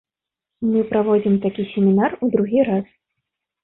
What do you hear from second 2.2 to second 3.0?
у другі раз.